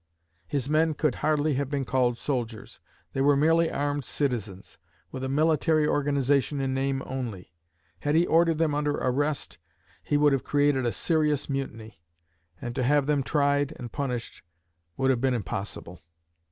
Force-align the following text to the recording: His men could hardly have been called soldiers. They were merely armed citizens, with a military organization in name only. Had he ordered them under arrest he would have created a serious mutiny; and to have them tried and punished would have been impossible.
His 0.47 0.67
men 0.67 0.95
could 0.95 1.13
hardly 1.21 1.53
have 1.53 1.69
been 1.69 1.85
called 1.85 2.17
soldiers. 2.17 2.79
They 3.13 3.21
were 3.21 3.35
merely 3.37 3.69
armed 3.69 4.03
citizens, 4.03 4.79
with 5.11 5.23
a 5.23 5.29
military 5.29 5.87
organization 5.87 6.59
in 6.59 6.73
name 6.73 7.03
only. 7.05 7.53
Had 7.99 8.15
he 8.15 8.25
ordered 8.25 8.57
them 8.57 8.73
under 8.73 8.95
arrest 8.95 9.59
he 10.01 10.17
would 10.17 10.33
have 10.33 10.43
created 10.43 10.87
a 10.87 10.91
serious 10.91 11.51
mutiny; 11.51 12.01
and 12.59 12.73
to 12.73 12.81
have 12.81 13.05
them 13.05 13.21
tried 13.21 13.73
and 13.77 13.91
punished 13.91 14.41
would 14.97 15.11
have 15.11 15.21
been 15.21 15.35
impossible. 15.35 16.01